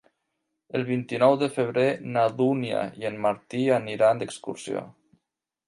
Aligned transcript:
El 0.79 0.85
vint-i-nou 0.87 1.37
de 1.41 1.49
febrer 1.57 1.83
na 2.17 2.23
Dúnia 2.39 2.81
i 3.03 3.07
en 3.13 3.21
Martí 3.29 3.61
aniran 3.79 4.25
d'excursió. 4.25 4.85